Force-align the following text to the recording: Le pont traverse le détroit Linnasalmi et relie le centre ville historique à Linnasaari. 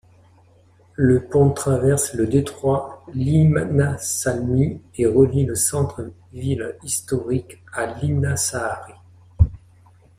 Le 0.95 1.27
pont 1.27 1.51
traverse 1.51 2.15
le 2.15 2.25
détroit 2.25 3.05
Linnasalmi 3.13 4.81
et 4.95 5.05
relie 5.05 5.45
le 5.45 5.53
centre 5.53 6.09
ville 6.33 6.75
historique 6.81 7.61
à 7.71 7.85
Linnasaari. 7.85 8.93